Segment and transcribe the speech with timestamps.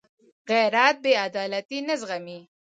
[0.49, 2.39] غیرت بېعدالتي نه زغمي